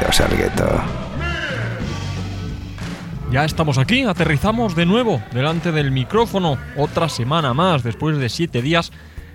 [0.00, 0.82] Bienvenidos.
[3.30, 8.62] Ya estamos aquí, aterrizamos de nuevo delante del micrófono, otra semana más, después de siete
[8.62, 8.92] días.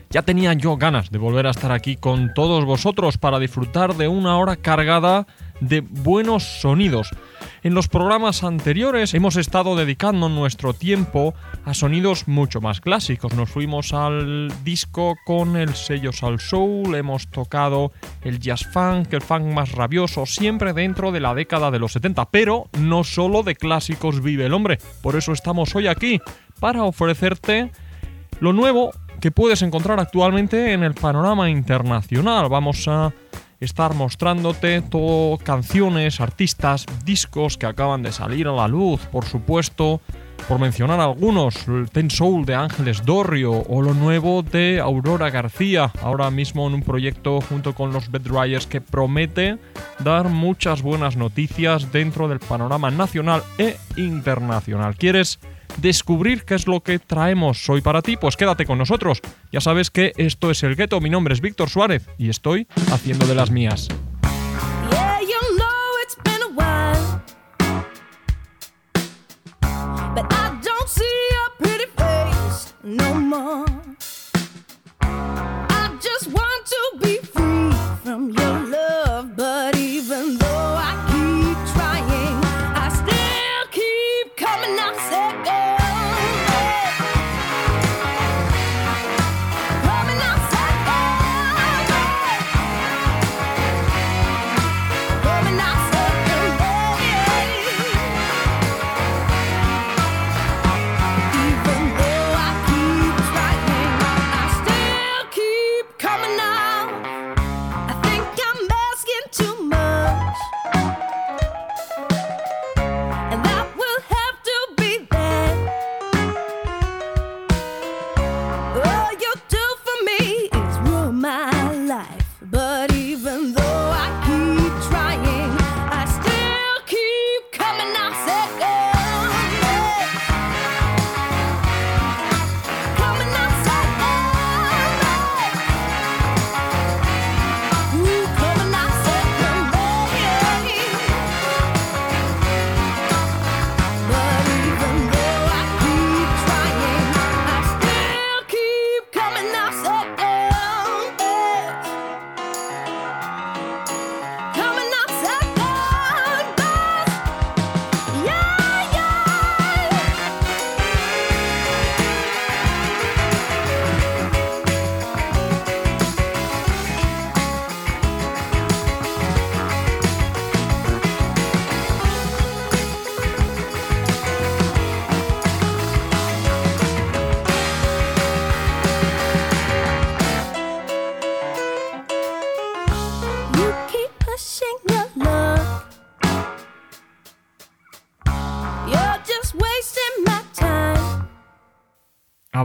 [0.09, 4.07] Ya tenía yo ganas de volver a estar aquí con todos vosotros para disfrutar de
[4.07, 5.27] una hora cargada
[5.61, 7.11] de buenos sonidos.
[7.65, 11.33] En los programas anteriores hemos estado dedicando nuestro tiempo
[11.63, 13.33] a sonidos mucho más clásicos.
[13.33, 19.23] Nos fuimos al disco con el sello Soul Soul, hemos tocado el jazz funk, el
[19.23, 23.55] funk más rabioso, siempre dentro de la década de los 70, pero no solo de
[23.55, 24.77] clásicos vive el hombre.
[25.01, 26.21] Por eso estamos hoy aquí,
[26.59, 27.71] para ofrecerte
[28.41, 32.47] lo nuevo que puedes encontrar actualmente en el panorama internacional.
[32.47, 33.11] Vamos a
[33.65, 39.99] estar mostrándote todo canciones, artistas, discos que acaban de salir a la luz, por supuesto,
[40.47, 45.91] por mencionar algunos, el Ten Soul de Ángeles Dorrio o lo nuevo de Aurora García,
[46.01, 49.57] ahora mismo en un proyecto junto con los Bedryers que promete
[49.99, 54.95] dar muchas buenas noticias dentro del panorama nacional e internacional.
[54.95, 55.39] ¿Quieres
[55.77, 59.21] descubrir qué es lo que traemos hoy para ti, pues quédate con nosotros.
[59.51, 63.25] Ya sabes que esto es El Gueto, mi nombre es Víctor Suárez y estoy haciendo
[63.25, 63.87] de las mías.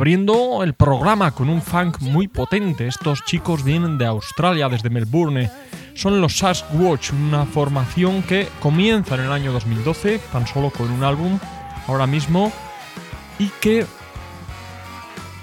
[0.00, 2.86] Abriendo el programa con un funk muy potente.
[2.86, 5.50] Estos chicos vienen de Australia, desde Melbourne.
[5.92, 11.04] Son los Watch, una formación que comienza en el año 2012, tan solo con un
[11.04, 11.38] álbum
[11.86, 12.50] ahora mismo,
[13.38, 13.84] y que,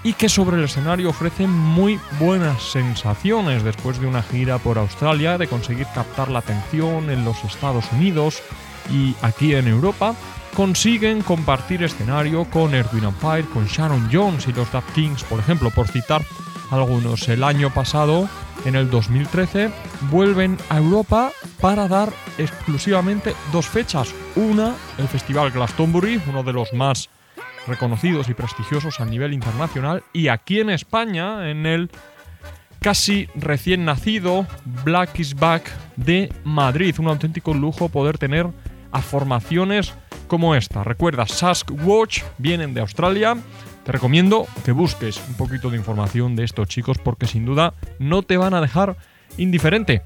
[0.01, 5.37] y que sobre el escenario ofrecen muy buenas sensaciones después de una gira por Australia,
[5.37, 8.41] de conseguir captar la atención en los Estados Unidos
[8.91, 10.15] y aquí en Europa
[10.57, 15.69] consiguen compartir escenario con Erwin Empire, con Sharon Jones y los Daft Kings, por ejemplo,
[15.69, 16.23] por citar
[16.71, 17.29] algunos.
[17.29, 18.27] El año pasado,
[18.65, 19.69] en el 2013,
[20.09, 21.31] vuelven a Europa
[21.61, 24.11] para dar exclusivamente dos fechas.
[24.35, 27.11] Una, el Festival Glastonbury, uno de los más
[27.67, 31.91] reconocidos y prestigiosos a nivel internacional, y aquí en España, en el
[32.81, 34.47] casi recién nacido
[34.83, 36.95] Black is Back de Madrid.
[36.97, 38.47] Un auténtico lujo poder tener
[38.91, 39.93] a formaciones
[40.27, 40.83] como esta.
[40.83, 41.25] Recuerda,
[41.83, 43.37] Watch vienen de Australia.
[43.83, 48.21] Te recomiendo que busques un poquito de información de estos chicos porque sin duda no
[48.21, 48.97] te van a dejar
[49.37, 50.03] indiferente.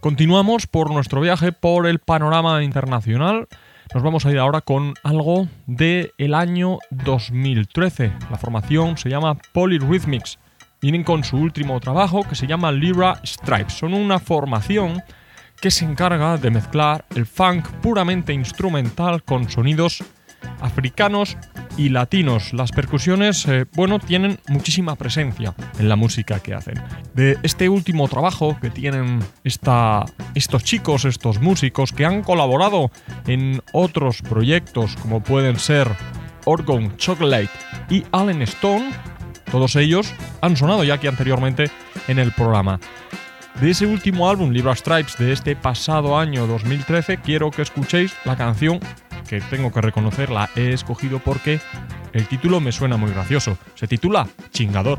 [0.00, 3.48] Continuamos por nuestro viaje por el panorama internacional.
[3.94, 8.12] Nos vamos a ir ahora con algo del el año 2013.
[8.30, 10.38] La formación se llama Polyrhythmics.
[10.80, 13.74] Vienen con su último trabajo que se llama Lyra Stripes.
[13.74, 15.02] Son una formación
[15.62, 20.02] que se encarga de mezclar el funk puramente instrumental con sonidos
[20.60, 21.36] africanos
[21.76, 22.52] y latinos.
[22.52, 26.82] Las percusiones, eh, bueno, tienen muchísima presencia en la música que hacen.
[27.14, 30.04] De este último trabajo que tienen esta,
[30.34, 32.90] estos chicos, estos músicos que han colaborado
[33.28, 35.88] en otros proyectos como pueden ser
[36.44, 37.50] Orgon Chocolate
[37.88, 38.90] y Allen Stone,
[39.52, 41.70] todos ellos han sonado ya aquí anteriormente
[42.08, 42.80] en el programa.
[43.60, 48.36] De ese último álbum, Libra Stripes, de este pasado año 2013, quiero que escuchéis la
[48.36, 48.80] canción
[49.28, 51.60] que tengo que reconocer, la he escogido porque
[52.12, 53.56] el título me suena muy gracioso.
[53.74, 54.98] Se titula Chingador.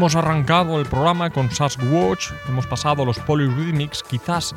[0.00, 1.50] Hemos arrancado el programa con
[1.92, 4.54] Watch, hemos pasado los polyrhythmics, quizás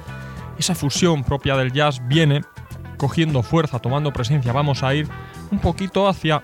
[0.58, 2.46] esa fusión propia del jazz viene
[2.96, 4.54] cogiendo fuerza, tomando presencia.
[4.54, 5.06] Vamos a ir
[5.52, 6.44] un poquito hacia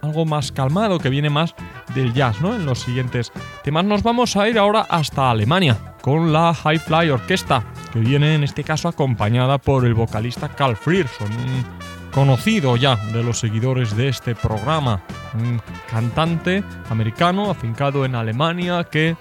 [0.00, 1.56] algo más calmado que viene más
[1.92, 2.54] del jazz, ¿no?
[2.54, 3.32] En los siguientes
[3.64, 8.36] temas nos vamos a ir ahora hasta Alemania con la High Fly Orquesta, que viene
[8.36, 11.32] en este caso acompañada por el vocalista Carl Frierson,
[12.16, 15.02] conocido ya de los seguidores de este programa,
[15.34, 19.18] un cantante americano afincado en Alemania que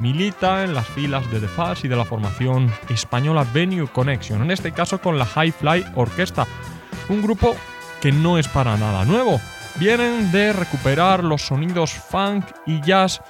[0.00, 4.50] milita en las filas de The Fast y de la formación española Venue Connection, en
[4.52, 6.46] este caso con la High Fly Orquesta,
[7.10, 7.54] un grupo
[8.00, 9.38] que no es para nada nuevo.
[9.76, 13.20] Vienen de recuperar los sonidos funk y jazz,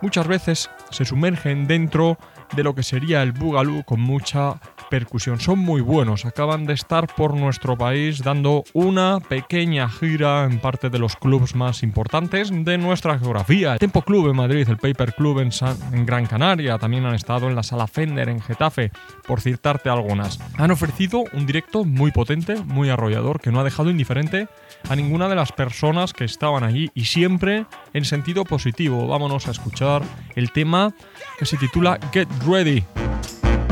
[0.00, 2.16] muchas veces se sumergen dentro
[2.56, 5.40] de lo que sería el boogaloo con mucha percusión.
[5.40, 10.90] Son muy buenos, acaban de estar por nuestro país dando una pequeña gira en parte
[10.90, 13.74] de los clubs más importantes de nuestra geografía.
[13.74, 15.50] El Tempo Club en Madrid, el Paper Club en,
[15.92, 18.90] en Gran Canaria, también han estado en la Sala Fender en Getafe,
[19.26, 20.38] por citarte algunas.
[20.56, 24.48] Han ofrecido un directo muy potente, muy arrollador, que no ha dejado indiferente
[24.88, 29.06] a ninguna de las personas que estaban allí y siempre en sentido positivo.
[29.06, 30.02] Vámonos a escuchar
[30.36, 30.94] el tema
[31.38, 32.84] que se titula Get Ready.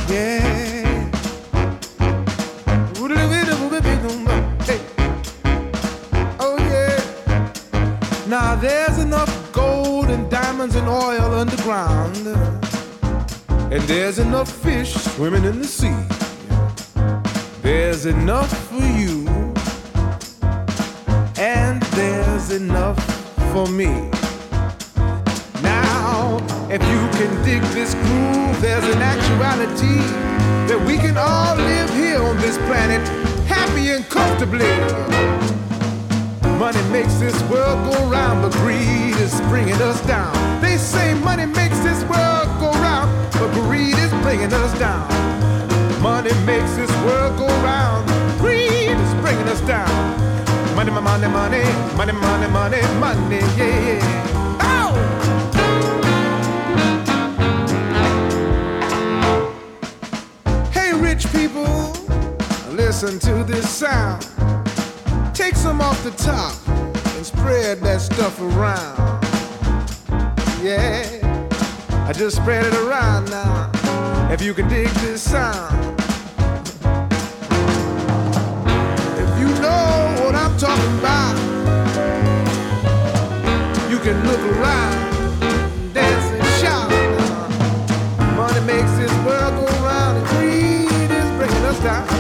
[0.09, 0.36] Now
[13.87, 15.95] there's enough fish swimming in the sea.
[17.63, 19.27] There's enough for you.
[21.39, 22.99] And there's enough
[23.53, 24.11] for me.
[25.63, 26.39] Now,
[26.69, 29.99] if you can dig this groove, there's an actuality
[30.67, 33.07] that we can all live here on this planet
[33.47, 34.75] happy and comfortably.
[36.59, 40.33] Money makes this world go round, but greed is bringing us down.
[40.61, 45.07] They say money makes this world go round, but greed is bringing us down.
[46.03, 49.89] Money makes this world go round, greed is bringing us down.
[50.77, 51.65] Money, money, money,
[51.97, 54.61] money, money, money, money, yeah, yeah.
[54.63, 54.93] Oh!
[60.71, 61.93] Hey, rich people,
[62.75, 64.23] listen to this sound.
[65.35, 66.55] Take some off the top
[67.17, 68.97] and spread that stuff around.
[70.63, 71.26] Yeah,
[72.09, 73.69] I just spread it around now.
[74.31, 75.99] If you can dig this sound.
[79.19, 81.35] If you know what I'm talking about.
[83.91, 86.91] You can look around, dance and shout.
[88.37, 92.16] Money makes this world go round, and greed is bringing us down.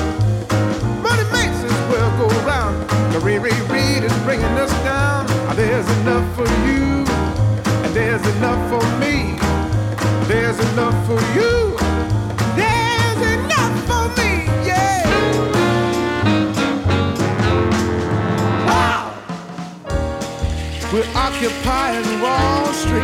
[21.46, 23.02] Occupying Wall Street.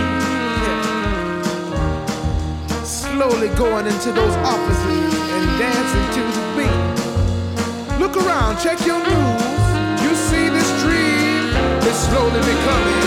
[2.84, 8.00] Slowly going into those offices and dancing to the beat.
[8.00, 10.02] Look around, check your news.
[10.02, 11.54] You see this dream
[11.86, 13.02] is slowly becoming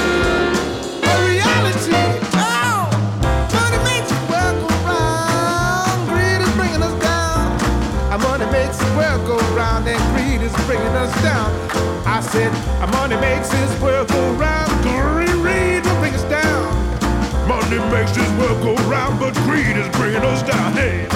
[1.04, 2.22] a reality.
[8.52, 11.52] Makes the world go round, and greed is bringing us down.
[12.06, 14.75] I said, our money makes this world go round.
[17.66, 20.74] Money makes this world go round, but greed is bringing us down.
[20.74, 21.08] Hey,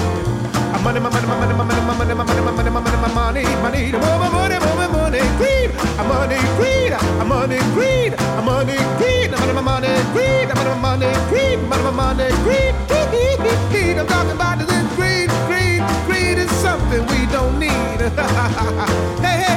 [0.81, 4.87] money, money, money, money, money, money, money, money, money, money, more my money, more my
[4.87, 5.69] money, greed,
[6.09, 6.93] money, greed,
[7.29, 12.73] money, greed, money, greed, money, money, greed, money, money, greed, money, money, greed,
[13.69, 18.01] greed, I'm talking about this greed, greed, greed is something we don't need.
[19.21, 19.48] hey, hey,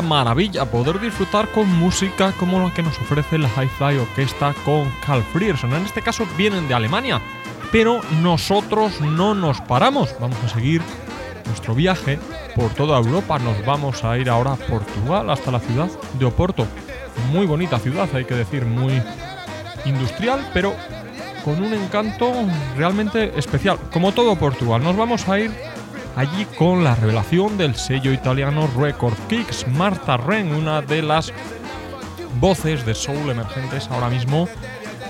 [0.00, 5.22] maravilla poder disfrutar con música como la que nos ofrece la Hi-Fi Orquesta con Carl
[5.32, 5.74] Frierson.
[5.74, 7.20] En este caso vienen de Alemania,
[7.72, 10.14] pero nosotros no nos paramos.
[10.20, 10.80] Vamos a seguir
[11.46, 12.20] nuestro viaje
[12.54, 13.38] por toda Europa.
[13.40, 15.88] Nos vamos a ir ahora a Portugal hasta la ciudad
[16.18, 16.66] de Oporto.
[17.32, 19.02] Muy bonita ciudad, hay que decir, muy
[19.84, 20.74] industrial, pero
[21.44, 22.32] con un encanto
[22.76, 24.82] realmente especial, como todo Portugal.
[24.82, 25.50] Nos vamos a ir
[26.16, 31.32] allí con la revelación del sello italiano Record Kicks, Marta Ren, una de las
[32.38, 34.48] voces de soul emergentes ahora mismo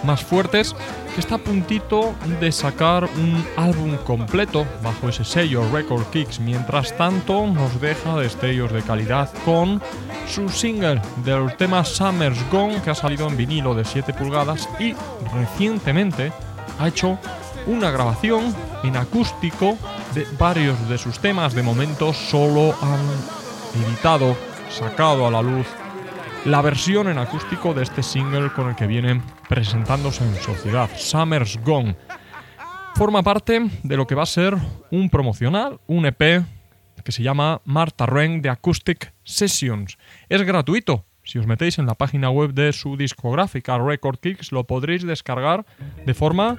[0.04, 0.74] más fuertes,
[1.20, 6.40] está a puntito de sacar un álbum completo bajo ese sello Record Kicks.
[6.40, 9.82] Mientras tanto, nos deja destellos de calidad con
[10.26, 14.94] su single del tema Summer's Gone, que ha salido en vinilo de 7 pulgadas y
[15.34, 16.32] recientemente
[16.78, 17.18] ha hecho
[17.66, 19.76] una grabación en acústico
[20.14, 21.52] de varios de sus temas.
[21.52, 24.34] De momento solo han editado,
[24.70, 25.66] sacado a la luz
[26.44, 31.58] la versión en acústico de este single con el que vienen presentándose en sociedad, Summer's
[31.64, 31.96] Gone.
[32.94, 34.56] Forma parte de lo que va a ser
[34.90, 36.42] un promocional, un EP
[37.04, 39.98] que se llama Marta Ren de Acoustic Sessions.
[40.28, 41.04] Es gratuito.
[41.22, 45.66] Si os metéis en la página web de su discográfica Record Kicks lo podréis descargar
[46.04, 46.58] de forma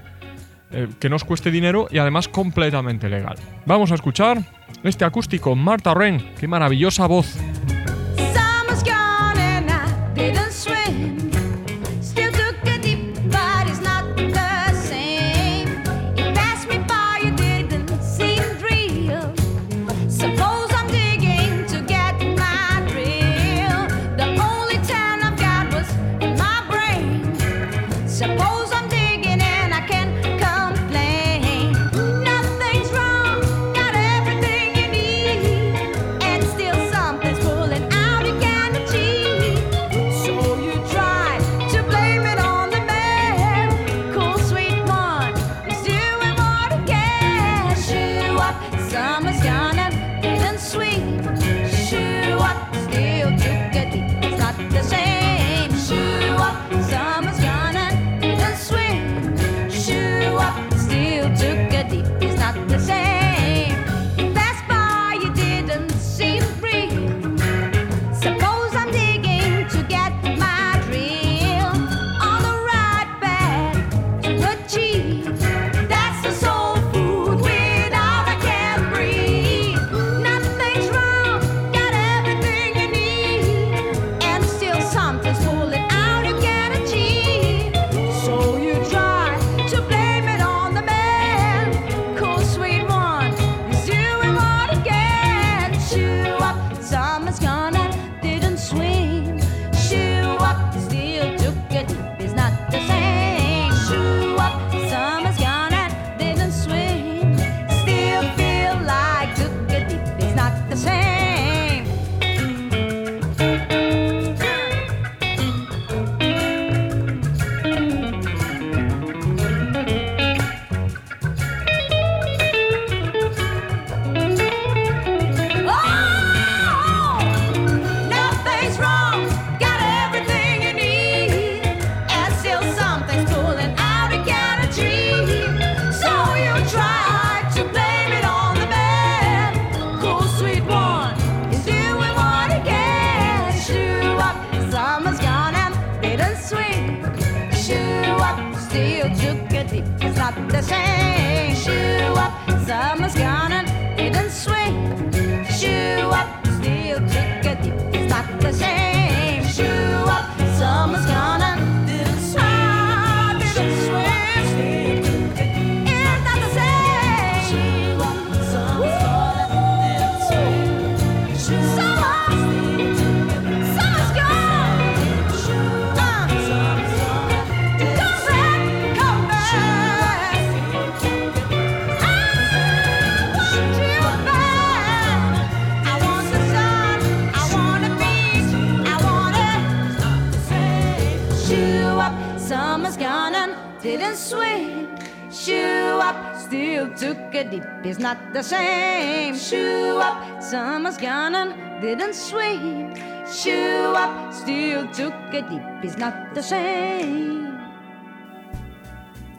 [0.72, 3.36] eh, que no os cueste dinero y además completamente legal.
[3.66, 4.40] Vamos a escuchar
[4.84, 7.38] este acústico Marta Ren, qué maravillosa voz.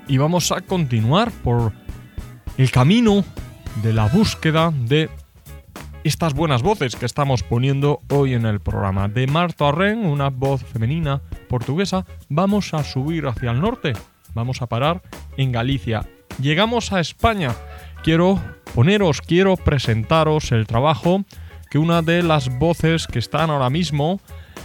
[0.08, 1.72] Y vamos a continuar por
[2.58, 3.24] el camino
[3.82, 5.10] de la búsqueda de
[6.04, 9.08] estas buenas voces que estamos poniendo hoy en el programa.
[9.08, 13.92] De Marta Arren, una voz femenina portuguesa, vamos a subir hacia el norte,
[14.34, 15.02] vamos a parar
[15.36, 16.06] en Galicia.
[16.40, 17.54] Llegamos a España.
[18.02, 18.42] Quiero
[18.74, 21.24] poneros, quiero presentaros el trabajo
[21.70, 24.20] que una de las voces que están ahora mismo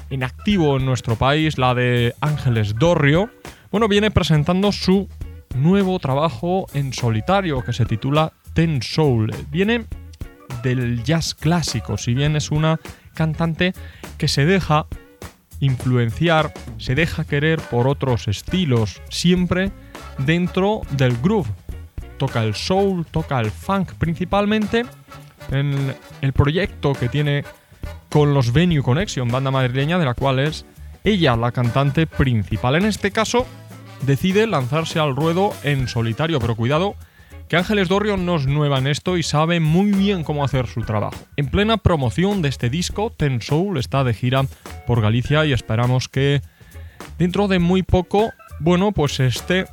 [0.10, 3.30] en activo en nuestro país, la de Ángeles Dorrio,
[3.72, 5.08] bueno, viene presentando su
[5.56, 9.34] nuevo trabajo en solitario que se titula Ten Soul.
[9.52, 9.86] Viene
[10.64, 12.80] del jazz clásico, si bien es una
[13.14, 13.74] cantante
[14.18, 14.86] que se deja
[15.60, 19.72] influenciar, se deja querer por otros estilos, siempre
[20.20, 21.50] dentro del groove.
[22.18, 24.86] Toca el soul, toca el funk, principalmente
[25.52, 27.44] en el proyecto que tiene
[28.10, 30.66] con los Venue Connection, banda madrileña de la cual es
[31.04, 32.76] ella la cantante principal.
[32.76, 33.46] En este caso,
[34.06, 36.96] decide lanzarse al ruedo en solitario, pero cuidado,
[37.48, 40.82] que Ángeles Dorrio no es nueva en esto y sabe muy bien cómo hacer su
[40.82, 41.16] trabajo.
[41.38, 44.44] En plena promoción de este disco, Ten Soul está de gira
[44.86, 46.42] por Galicia y esperamos que
[47.18, 49.66] dentro de muy poco, bueno, pues esté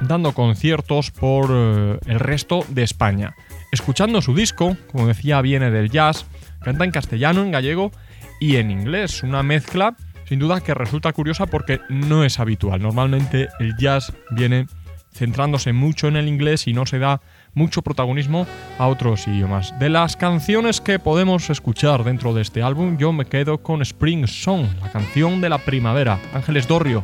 [0.00, 3.34] dando conciertos por eh, el resto de España.
[3.72, 6.26] Escuchando su disco, como decía, viene del jazz,
[6.62, 7.92] canta en castellano, en gallego
[8.40, 9.96] y en inglés, una mezcla
[10.28, 12.82] sin duda que resulta curiosa porque no es habitual.
[12.82, 14.66] Normalmente el jazz viene
[15.10, 17.20] centrándose mucho en el inglés y no se da
[17.54, 18.46] mucho protagonismo
[18.78, 19.76] a otros idiomas.
[19.78, 24.26] De las canciones que podemos escuchar dentro de este álbum, yo me quedo con Spring
[24.26, 26.20] Song, la canción de la primavera.
[26.34, 27.02] Ángeles Dorrio.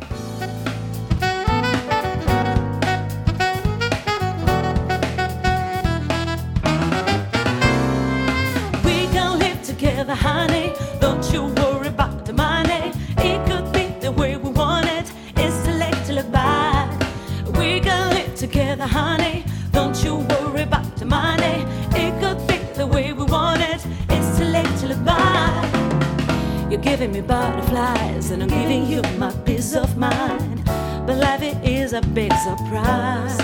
[26.97, 30.63] Giving me butterflies, and I'm giving you my peace of mind.
[31.05, 33.35] But life it is a big surprise.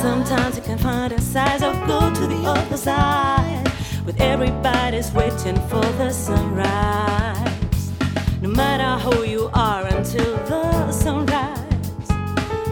[0.00, 3.70] Sometimes you can find a size or go to the other side.
[4.06, 7.92] With everybody's waiting for the sunrise.
[8.40, 12.08] No matter who you are until the sunrise.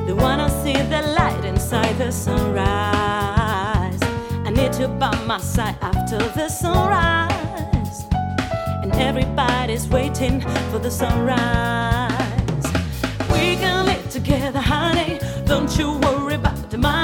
[0.06, 4.00] They wanna see the light inside the sunrise.
[4.46, 7.33] I need you by my side after the sunrise.
[8.98, 12.64] Everybody's waiting for the sunrise.
[13.32, 15.18] We can live together, honey.
[15.46, 17.03] Don't you worry about the money.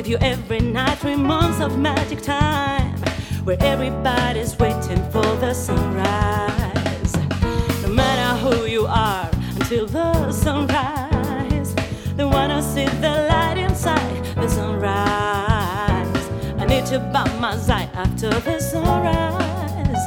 [0.00, 2.94] With you every night, three months of magic time,
[3.44, 7.12] where everybody's waiting for the sunrise.
[7.82, 11.74] No matter who you are, until the sunrise,
[12.16, 16.24] they wanna see the light inside the sunrise.
[16.58, 20.04] I need you by my side after the sunrise,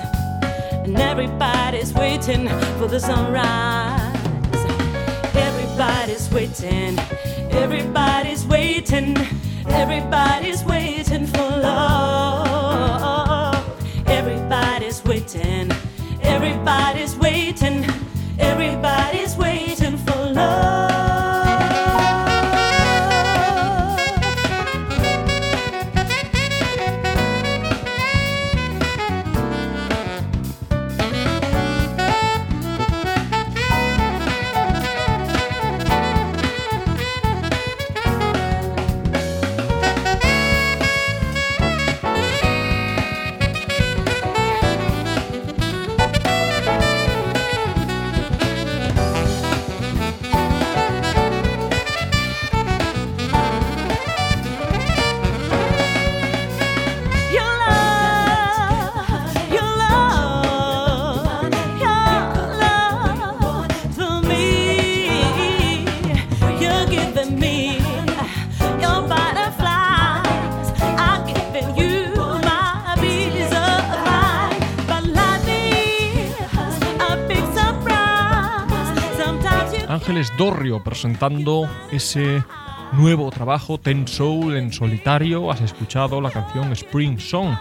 [0.86, 4.18] and everybody's waiting for the sunrise.
[5.36, 6.98] Everybody's waiting,
[7.52, 9.18] everybody's waiting,
[9.68, 11.93] everybody's waiting for love.
[80.04, 82.44] Ángeles Dorrio presentando ese
[82.92, 85.50] nuevo trabajo Ten Soul en solitario.
[85.50, 87.56] Has escuchado la canción Spring Song.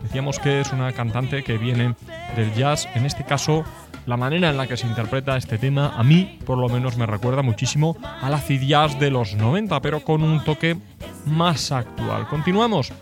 [0.00, 1.96] Decíamos que es una cantante que viene
[2.36, 2.86] del jazz.
[2.94, 3.64] En este caso,
[4.06, 7.06] la manera en la que se interpreta este tema a mí, por lo menos, me
[7.06, 10.76] recuerda muchísimo al acid jazz de los 90, pero con un toque
[11.26, 12.28] más actual.
[12.28, 12.92] Continuamos.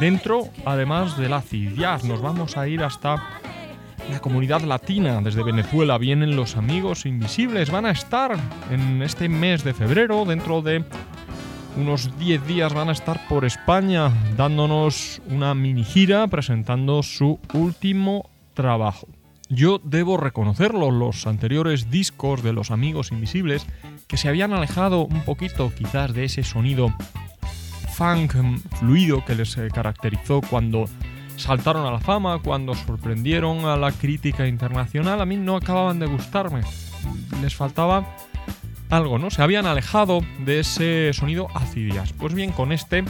[0.00, 3.41] Dentro, además del acid jazz, nos vamos a ir hasta
[4.10, 5.20] la comunidad latina.
[5.22, 7.70] Desde Venezuela vienen los amigos invisibles.
[7.70, 8.36] Van a estar
[8.70, 10.84] en este mes de febrero, dentro de
[11.76, 18.28] unos 10 días van a estar por España dándonos una mini gira presentando su último
[18.54, 19.08] trabajo.
[19.48, 23.66] Yo debo reconocerlo, los anteriores discos de los amigos invisibles
[24.06, 26.94] que se habían alejado un poquito quizás de ese sonido
[27.94, 28.34] funk
[28.78, 30.86] fluido que les caracterizó cuando
[31.36, 36.06] saltaron a la fama, cuando sorprendieron a la crítica internacional, a mí no acababan de
[36.06, 36.62] gustarme.
[37.40, 38.16] Les faltaba
[38.90, 39.30] algo, ¿no?
[39.30, 42.12] Se habían alejado de ese sonido acidias.
[42.12, 43.04] Pues bien, con este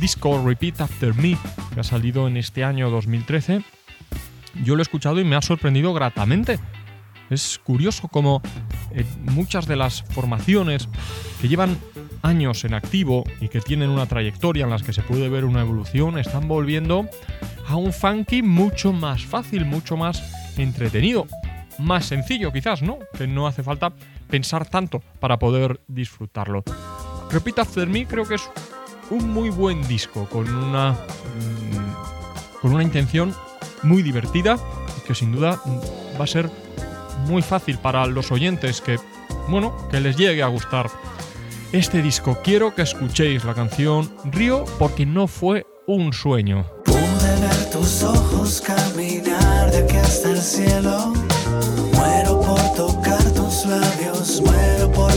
[0.00, 1.36] disco Repeat After Me,
[1.72, 3.62] que ha salido en este año 2013,
[4.62, 6.58] yo lo he escuchado y me ha sorprendido gratamente.
[7.30, 8.42] Es curioso como
[8.92, 10.88] eh, muchas de las formaciones
[11.40, 11.78] que llevan
[12.24, 15.60] años en activo y que tienen una trayectoria en las que se puede ver una
[15.60, 17.06] evolución están volviendo
[17.68, 20.22] a un funky mucho más fácil, mucho más
[20.56, 21.26] entretenido,
[21.78, 22.98] más sencillo quizás, ¿no?
[23.16, 23.92] Que no hace falta
[24.28, 26.64] pensar tanto para poder disfrutarlo.
[27.30, 28.50] Repeat After Me creo que es
[29.10, 33.34] un muy buen disco con una mm, con una intención
[33.82, 34.56] muy divertida
[34.98, 35.60] y que sin duda
[36.18, 36.50] va a ser
[37.26, 38.96] muy fácil para los oyentes que
[39.48, 40.88] bueno, que les llegue a gustar
[41.74, 42.38] este disco.
[42.44, 46.64] Quiero que escuchéis la canción Río porque no fue un sueño.
[46.84, 51.12] Pude ver tus ojos caminar de aquí hasta el cielo.
[51.92, 55.12] Muero por tocar tus labios, muero por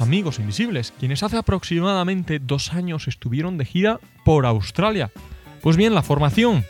[0.00, 5.10] Amigos Invisibles, quienes hace aproximadamente dos años estuvieron de gira por Australia.
[5.60, 6.64] Pues bien, la formación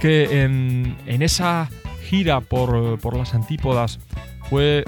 [0.00, 1.68] que en, en esa
[2.02, 4.00] gira por, por las antípodas
[4.48, 4.84] fue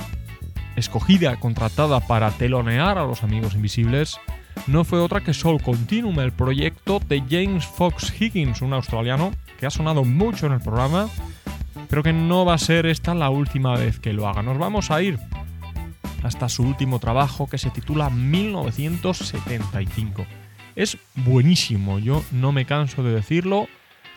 [0.77, 4.19] escogida, contratada para telonear a los Amigos Invisibles,
[4.67, 9.67] no fue otra que Soul Continuum, el proyecto de James Fox Higgins, un australiano que
[9.67, 11.09] ha sonado mucho en el programa,
[11.89, 14.43] pero que no va a ser esta la última vez que lo haga.
[14.43, 15.19] Nos vamos a ir
[16.25, 20.27] hasta su último trabajo que se titula 1975.
[20.75, 23.69] Es buenísimo, yo no me canso de decirlo.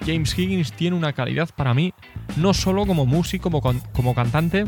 [0.06, 1.94] James Higgins tiene una calidad para mí,
[2.38, 3.62] no solo como músico, como,
[3.94, 4.66] como cantante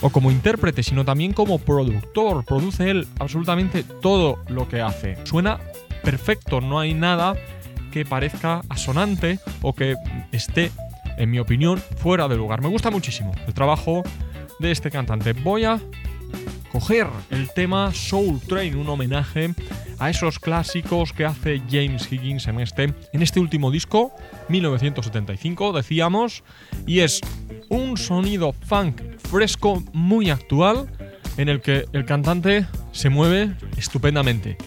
[0.00, 2.44] o como intérprete, sino también como productor.
[2.44, 5.16] Produce él absolutamente todo lo que hace.
[5.24, 5.60] Suena
[6.02, 7.34] perfecto, no hay nada
[7.92, 9.94] que parezca asonante o que
[10.32, 10.72] esté,
[11.16, 12.60] en mi opinión, fuera de lugar.
[12.60, 14.02] Me gusta muchísimo el trabajo
[14.58, 15.32] de este cantante.
[15.32, 15.80] Voy a
[16.74, 19.54] escoger el tema Soul Train, un homenaje
[20.00, 24.12] a esos clásicos que hace James Higgins en este, en este último disco,
[24.48, 26.42] 1975, decíamos,
[26.84, 27.20] y es
[27.68, 30.90] un sonido funk fresco muy actual
[31.36, 34.58] en el que el cantante se mueve estupendamente.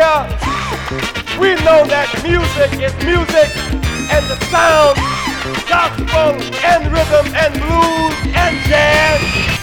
[0.00, 0.24] here,
[1.38, 3.48] we know that music is music
[4.08, 4.96] and the sound,
[5.68, 9.59] gospel and rhythm and blues and jazz.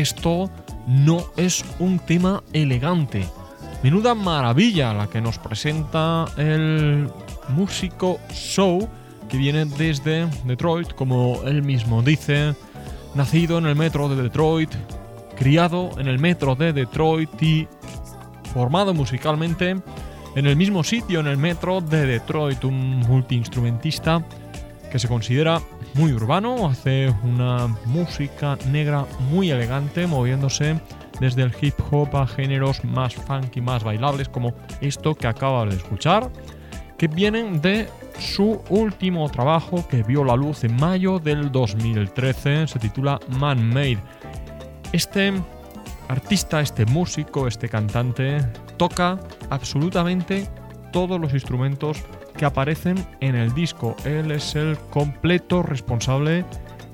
[0.00, 0.50] Esto
[0.86, 3.26] no es un tema elegante.
[3.82, 7.08] Menuda maravilla la que nos presenta el
[7.48, 8.88] músico Show,
[9.28, 12.54] que viene desde Detroit, como él mismo dice,
[13.14, 14.70] nacido en el metro de Detroit,
[15.36, 17.68] criado en el metro de Detroit y
[18.52, 19.76] formado musicalmente
[20.36, 24.24] en el mismo sitio, en el metro de Detroit, un multiinstrumentista
[24.90, 25.60] que se considera
[25.94, 30.80] muy urbano, hace una música negra muy elegante, moviéndose
[31.20, 35.76] desde el hip hop a géneros más funky, más bailables, como esto que acabas de
[35.76, 36.30] escuchar,
[36.98, 37.88] que vienen de
[38.18, 43.98] su último trabajo que vio la luz en mayo del 2013, se titula Man Made.
[44.92, 45.32] Este
[46.08, 48.40] artista, este músico, este cantante,
[48.76, 49.18] toca
[49.50, 50.48] absolutamente
[50.92, 52.02] todos los instrumentos
[52.36, 53.96] que aparecen en el disco.
[54.04, 56.44] Él es el completo responsable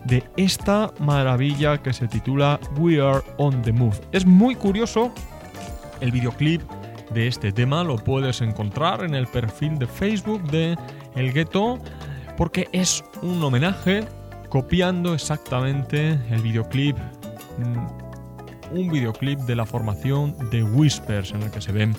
[0.05, 3.97] de esta maravilla que se titula We Are on the Move.
[4.13, 5.13] Es muy curioso
[6.01, 6.63] el videoclip
[7.13, 10.77] de este tema, lo puedes encontrar en el perfil de Facebook de
[11.17, 11.79] El Ghetto,
[12.37, 14.07] porque es un homenaje
[14.49, 16.97] copiando exactamente el videoclip
[17.59, 18.11] mm,
[18.73, 21.95] un videoclip de la formación de Whispers en el que se ven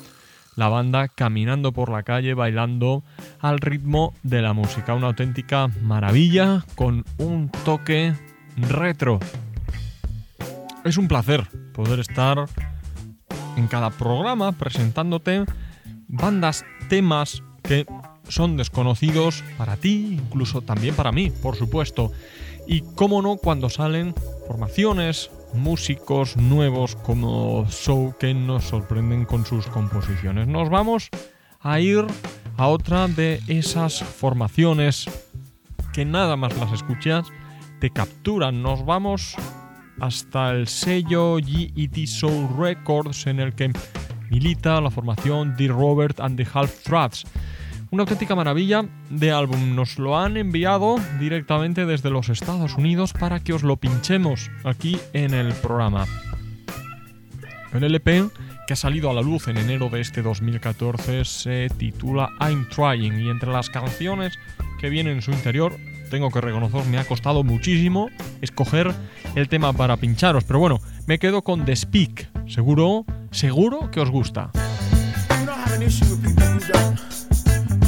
[0.55, 3.03] la banda caminando por la calle bailando
[3.39, 4.93] al ritmo de la música.
[4.93, 8.13] Una auténtica maravilla con un toque
[8.57, 9.19] retro.
[10.83, 12.45] Es un placer poder estar
[13.55, 15.45] en cada programa presentándote
[16.07, 17.85] bandas, temas que
[18.27, 22.11] son desconocidos para ti, incluso también para mí, por supuesto.
[22.67, 24.13] Y cómo no, cuando salen
[24.47, 30.47] formaciones, músicos nuevos como Show que nos sorprenden con sus composiciones.
[30.47, 31.09] Nos vamos
[31.59, 32.05] a ir
[32.57, 35.05] a otra de esas formaciones
[35.93, 37.27] que nada más las escuchas
[37.79, 38.61] te capturan.
[38.61, 39.35] Nos vamos
[39.99, 43.71] hasta el sello GET Soul Records en el que
[44.29, 47.25] milita la formación The Robert and the Half Thruds.
[47.91, 49.75] Una auténtica maravilla de álbum.
[49.75, 54.97] Nos lo han enviado directamente desde los Estados Unidos para que os lo pinchemos aquí
[55.11, 56.05] en el programa.
[57.73, 58.29] El LP
[58.65, 63.19] que ha salido a la luz en enero de este 2014 se titula I'm Trying
[63.19, 64.39] y entre las canciones
[64.79, 65.75] que vienen en su interior
[66.09, 68.95] tengo que reconocer me ha costado muchísimo escoger
[69.35, 72.29] el tema para pincharos, pero bueno, me quedo con The Speak.
[72.47, 74.51] Seguro, seguro que os gusta.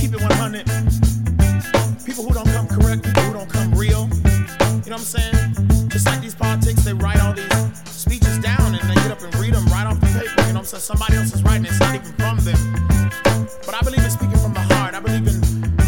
[0.04, 0.66] Keep it 100.
[2.04, 4.10] People who don't come correct, people who don't come real.
[4.84, 5.88] You know what I'm saying?
[5.88, 7.48] Just like these politics, they write all these
[7.86, 10.42] speeches down and they get up and read them right off the paper.
[10.48, 10.82] You know what I'm saying?
[10.82, 12.60] Somebody else is writing, it's not even from them.
[13.66, 14.94] But I believe in speaking from the heart.
[14.94, 15.40] I believe in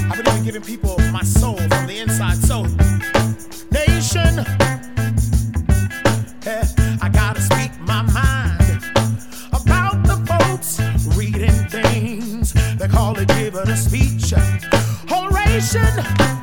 [0.10, 2.38] I believe in giving people my soul from the inside.
[2.38, 2.64] So,
[3.76, 4.46] nation,
[15.74, 16.35] vibration.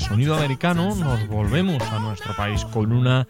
[0.00, 3.26] Sonido americano, nos volvemos a nuestro país con una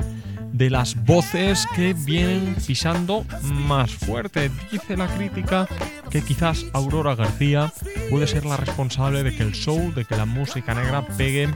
[0.52, 4.50] de las voces que vienen pisando más fuerte.
[4.70, 5.66] Dice la crítica
[6.10, 7.72] que quizás Aurora García
[8.10, 11.48] puede ser la responsable de que el soul, de que la música negra pegue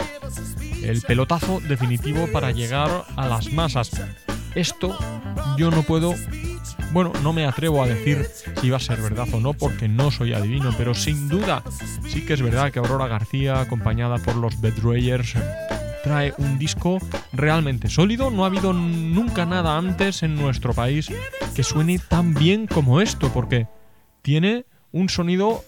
[0.82, 3.90] el pelotazo definitivo para llegar a las masas.
[4.54, 4.96] Esto
[5.56, 6.14] yo no puedo
[6.94, 8.24] bueno, no me atrevo a decir
[8.60, 11.64] si va a ser verdad o no porque no soy adivino, pero sin duda
[12.06, 15.34] sí que es verdad que Aurora García, acompañada por los Bedrayers,
[16.04, 16.98] trae un disco
[17.32, 18.30] realmente sólido.
[18.30, 21.10] No ha habido nunca nada antes en nuestro país
[21.56, 23.66] que suene tan bien como esto, porque
[24.22, 25.64] tiene un sonido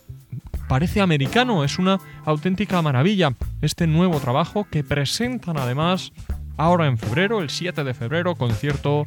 [0.69, 3.35] parece americano, es una auténtica maravilla.
[3.63, 6.13] Este nuevo trabajo que presentan además
[6.57, 9.05] ahora en febrero, el 7 de febrero, concierto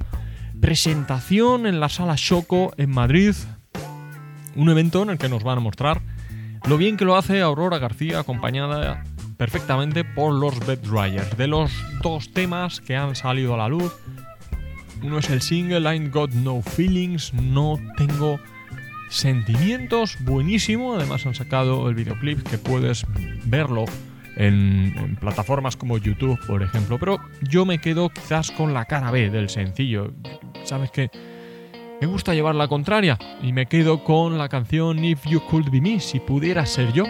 [0.62, 3.36] presentación en la sala Choco en Madrid.
[4.55, 6.01] Un evento en el que nos van a mostrar
[6.68, 9.03] lo bien que lo hace Aurora García acompañada
[9.38, 11.36] perfectamente por los Bed Dryers.
[11.38, 11.72] De los
[12.03, 13.93] dos temas que han salido a la luz,
[15.01, 18.39] uno es el single Ain't Got No Feelings, no tengo
[19.10, 20.95] sentimientos, buenísimo.
[20.95, 23.05] Además han sacado el videoclip que puedes
[23.45, 23.86] verlo
[24.36, 26.99] en, en, plataformas como YouTube, por ejemplo.
[26.99, 30.14] Pero yo me quedo quizás con la cara B del sencillo.
[30.70, 31.09] Sabes que
[31.99, 35.82] me gusta llevar la contraria y me quedo con la canción If You Could Be
[35.82, 37.05] Me, si pudiera ser yo.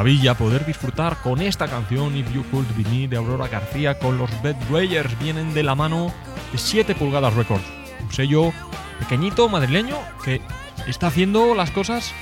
[0.00, 4.16] Maravilla poder disfrutar con esta canción If You Could Be Me de Aurora García con
[4.16, 5.18] los Bed Rayers.
[5.18, 6.10] Vienen de la mano
[6.52, 7.66] de 7 pulgadas Records,
[8.02, 8.50] un sello
[8.98, 10.40] pequeñito madrileño que
[10.86, 12.14] está haciendo las cosas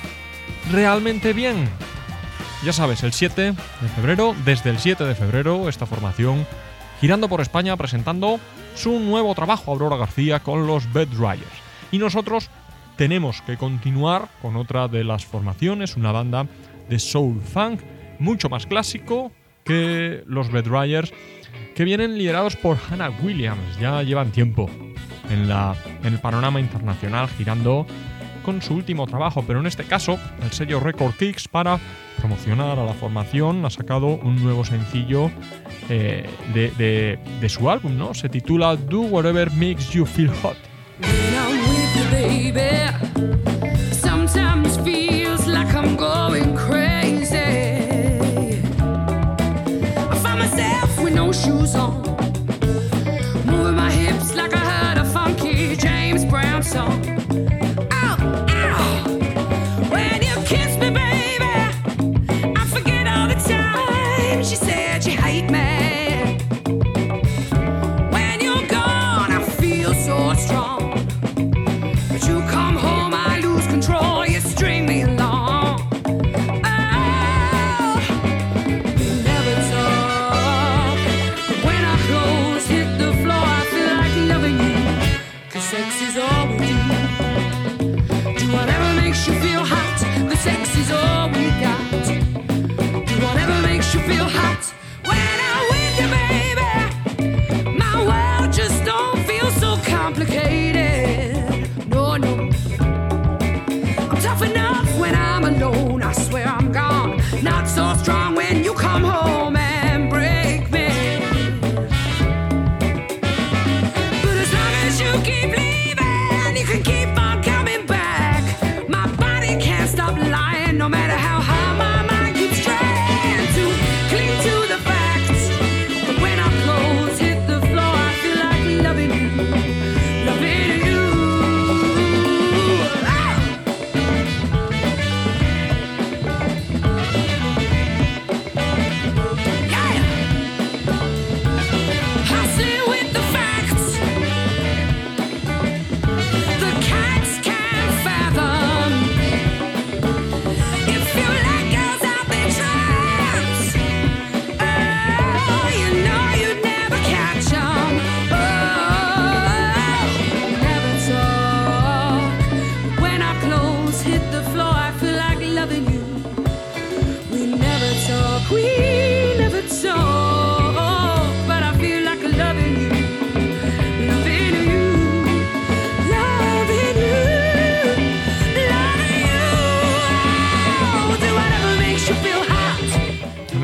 [0.72, 1.68] realmente bien.
[2.64, 6.48] Ya sabes, el 7 de febrero, desde el 7 de febrero, esta formación
[7.00, 8.40] girando por España presentando
[8.74, 11.46] su nuevo trabajo, Aurora García, con los Bed Rayers.
[11.92, 12.50] Y nosotros
[12.96, 16.48] tenemos que continuar con otra de las formaciones, una banda
[16.88, 17.80] de soul funk
[18.18, 19.30] mucho más clásico
[19.64, 21.12] que los Bed Rayers,
[21.74, 23.78] que vienen liderados por Hannah Williams.
[23.80, 24.68] Ya llevan tiempo
[25.30, 27.86] en, la, en el panorama internacional girando
[28.44, 31.78] con su último trabajo, pero en este caso el sello Record Kicks para
[32.16, 35.30] promocionar a la formación ha sacado un nuevo sencillo
[35.90, 38.14] eh, de, de- de su álbum, ¿no?
[38.14, 40.56] Se titula Do Whatever Makes You Feel Hot.
[51.68, 52.07] Song.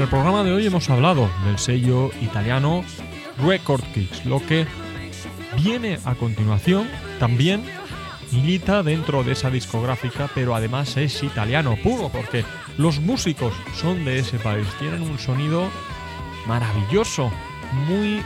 [0.04, 2.84] El programa de hoy hemos hablado del sello italiano
[3.42, 4.66] Record Kicks, lo que
[5.56, 6.86] viene a continuación
[7.18, 7.64] también
[8.30, 12.44] milita dentro de esa discográfica, pero además es italiano puro, porque
[12.76, 15.70] los músicos son de ese país, tienen un sonido
[16.46, 17.30] maravilloso,
[17.88, 18.22] muy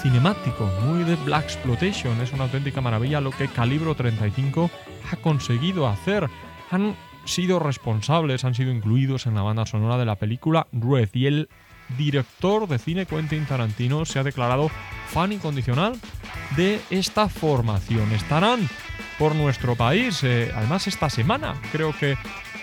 [0.00, 4.70] cinemático, muy de Black Exploitation, es una auténtica maravilla lo que Calibro 35
[5.10, 6.30] ha conseguido hacer.
[6.70, 11.26] Han sido responsables, han sido incluidos en la banda sonora de la película Red y
[11.26, 11.48] el
[11.96, 14.70] director de cine Quentin Tarantino se ha declarado
[15.08, 15.94] fan incondicional
[16.56, 18.10] de esta formación.
[18.12, 18.68] Estarán
[19.18, 22.16] por nuestro país, eh, además esta semana creo que,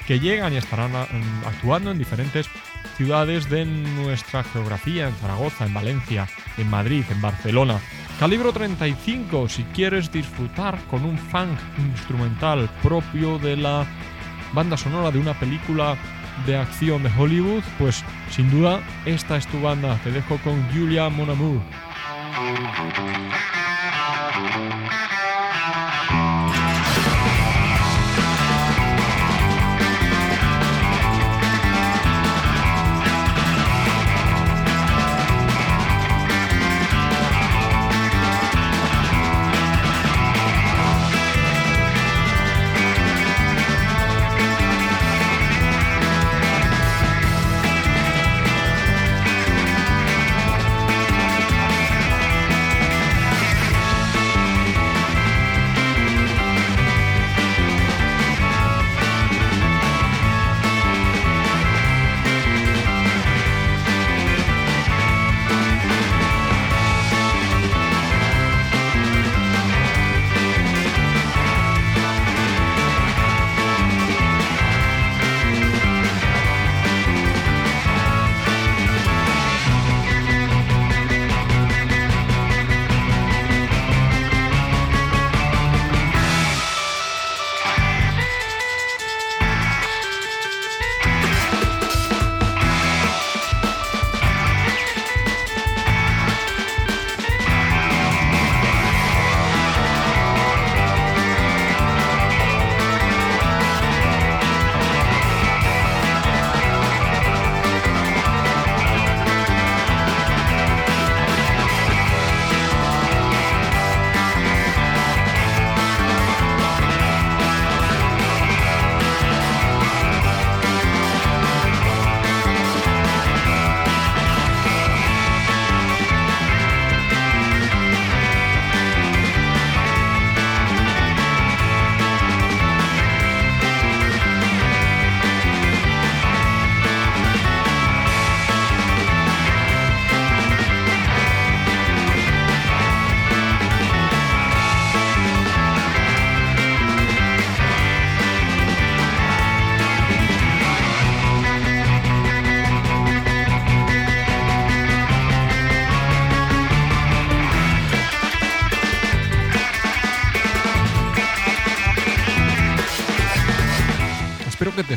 [0.07, 1.07] que llegan y estarán ah,
[1.45, 2.47] actuando en diferentes
[2.97, 7.79] ciudades de nuestra geografía, en Zaragoza, en Valencia, en Madrid, en Barcelona.
[8.19, 13.87] Calibro 35, si quieres disfrutar con un funk instrumental propio de la
[14.53, 15.97] banda sonora de una película
[16.45, 19.99] de acción de Hollywood, pues sin duda esta es tu banda.
[20.03, 21.61] Te dejo con Julia Mon Amour.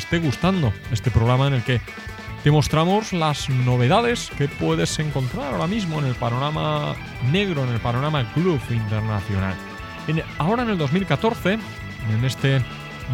[0.05, 1.80] Esté gustando este programa en el que
[2.42, 6.94] te mostramos las novedades que puedes encontrar ahora mismo en el panorama
[7.32, 9.55] negro, en el panorama club internacional.
[10.07, 12.62] En- ahora en el 2014, en este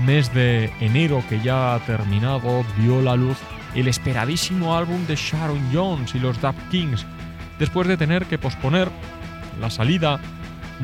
[0.05, 3.39] mes de enero que ya ha terminado, vio la luz
[3.77, 7.07] el esperadísimo álbum de Sharon Jones y los Dap Kings,
[7.61, 8.89] después de tener que posponer
[9.61, 10.19] la salida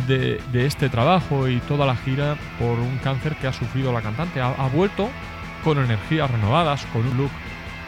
[0.06, 4.02] de, de este trabajo y toda la gira por un cáncer que ha sufrido la
[4.02, 4.40] cantante.
[4.40, 5.08] Ha, ha vuelto
[5.66, 7.30] con energías renovadas, con un look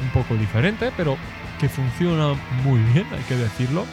[0.03, 1.17] un poco diferente, pero
[1.61, 3.87] que funciona muy bien, hay que decirlo.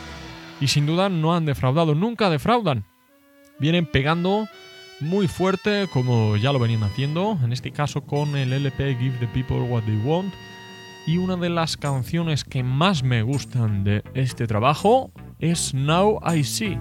[0.60, 2.84] Y sin duda no han defraudado, nunca defraudan.
[3.60, 4.48] Vienen pegando
[5.02, 9.28] muy fuerte, como ya lo venían haciendo, en este caso con el LP Give the
[9.28, 10.34] People What They Want.
[11.06, 16.44] Y una de las canciones que más me gustan de este trabajo es Now I
[16.44, 16.80] See.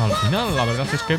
[0.00, 1.18] Al final, la verdad es que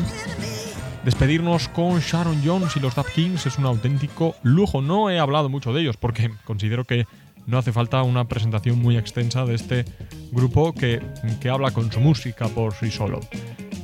[1.04, 4.82] despedirnos con Sharon Jones y los Dap Kings es un auténtico lujo.
[4.82, 7.06] No he hablado mucho de ellos porque considero que
[7.46, 9.84] no hace falta una presentación muy extensa de este
[10.32, 11.00] grupo que,
[11.40, 13.20] que habla con su música por sí solo.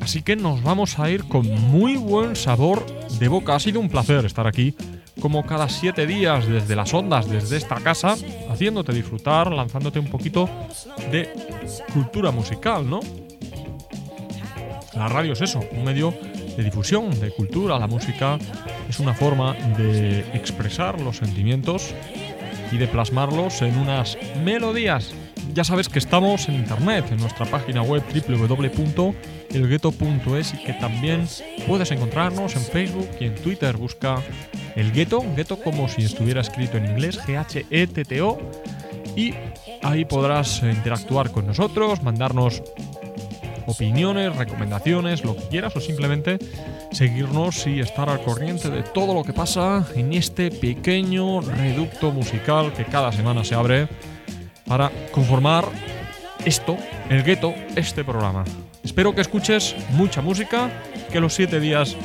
[0.00, 2.84] Así que nos vamos a ir con muy buen sabor
[3.18, 3.54] de boca.
[3.54, 4.74] Ha sido un placer estar aquí
[5.20, 8.16] como cada siete días desde las ondas, desde esta casa,
[8.50, 10.48] haciéndote disfrutar, lanzándote un poquito
[11.12, 11.28] de
[11.92, 13.00] cultura musical, ¿no?
[14.98, 16.12] La radio es eso, un medio
[16.56, 17.78] de difusión, de cultura.
[17.78, 18.36] La música
[18.88, 21.94] es una forma de expresar los sentimientos
[22.72, 25.14] y de plasmarlos en unas melodías.
[25.54, 31.28] Ya sabes que estamos en internet, en nuestra página web www.elgueto.es y que también
[31.68, 33.76] puedes encontrarnos en Facebook y en Twitter.
[33.76, 34.20] Busca
[34.74, 38.36] el gueto, gueto como si estuviera escrito en inglés, G-H-E-T-T-O.
[39.14, 39.34] Y
[39.84, 42.64] ahí podrás interactuar con nosotros, mandarnos
[43.68, 46.38] opiniones, recomendaciones, lo que quieras o simplemente
[46.90, 52.72] seguirnos y estar al corriente de todo lo que pasa en este pequeño reducto musical
[52.72, 53.88] que cada semana se abre
[54.66, 55.66] para conformar
[56.44, 56.76] esto,
[57.10, 58.44] el gueto, este programa.
[58.82, 60.70] Espero que escuches mucha música,
[61.12, 61.96] que los siete días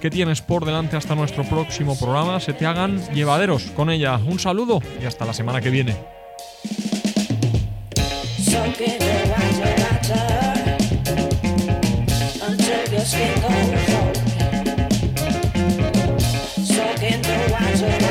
[0.00, 4.16] que tienes por delante hasta nuestro próximo programa se te hagan llevaderos con ella.
[4.16, 5.96] Un saludo y hasta la semana que viene.
[13.06, 13.84] soaking the water.
[16.64, 18.05] Soaking the water.